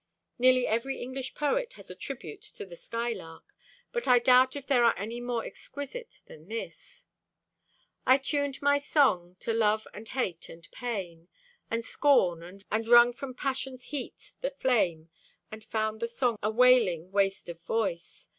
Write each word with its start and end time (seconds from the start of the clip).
Nearly 0.39 0.65
every 0.65 0.99
English 0.99 1.35
poet 1.35 1.73
has 1.73 1.91
a 1.91 1.95
tribute 1.95 2.41
to 2.57 2.65
the 2.65 2.75
Skylark, 2.75 3.53
but 3.91 4.07
I 4.07 4.17
doubt 4.17 4.55
if 4.55 4.65
there 4.65 4.83
are 4.83 4.95
many 4.97 5.21
more 5.21 5.45
exquisite 5.45 6.21
than 6.25 6.47
this: 6.47 7.05
I 8.03 8.17
tuned 8.17 8.63
my 8.63 8.79
song 8.79 9.35
to 9.41 9.53
love 9.53 9.87
and 9.93 10.09
hate 10.09 10.49
and 10.49 10.67
pain 10.71 11.27
And 11.69 11.85
scorn, 11.85 12.41
and 12.71 12.87
wrung 12.87 13.13
from 13.13 13.35
passion's 13.35 13.83
heat 13.83 14.33
the 14.41 14.49
flame, 14.49 15.11
And 15.51 15.63
found 15.63 15.99
the 15.99 16.07
song 16.07 16.39
a 16.41 16.49
wailing 16.49 17.11
waste 17.11 17.47
of 17.47 17.61
voice. 17.61 18.27